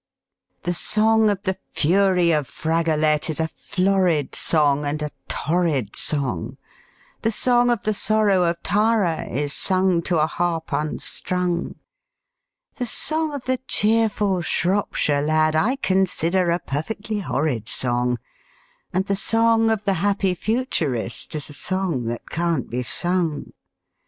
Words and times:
The 0.63 0.73
song 0.73 1.29
of 1.29 1.43
the 1.43 1.59
fury 1.71 2.31
of 2.31 2.47
Fragolette 2.47 3.29
is 3.29 3.39
a 3.39 3.47
florid 3.47 4.33
song 4.33 4.83
and 4.83 4.99
a 5.03 5.11
torrid 5.27 5.95
song, 5.95 6.57
The 7.21 7.29
song 7.29 7.69
of 7.69 7.83
the 7.83 7.93
sorrow 7.93 8.45
of 8.45 8.63
Tara 8.63 9.29
is 9.29 9.53
sung 9.53 10.01
to 10.09 10.17
a 10.17 10.25
harp 10.25 10.73
unstrung, 10.73 11.75
The 12.77 12.87
song 12.87 13.31
of 13.35 13.43
the 13.45 13.59
cheerful 13.67 14.41
Shropshire 14.41 15.21
Lad 15.21 15.55
I 15.55 15.75
consider 15.75 16.49
a 16.49 16.57
perfectly 16.57 17.19
horrid 17.19 17.69
song, 17.69 18.17
And 18.91 19.05
the 19.05 19.15
song 19.15 19.69
of 19.69 19.83
the 19.83 19.93
happy 20.01 20.33
Futurist 20.33 21.35
is 21.35 21.47
a 21.51 21.53
song 21.53 22.05
that 22.05 22.27
can't 22.31 22.71
be 22.71 22.81
sung. 22.81 23.53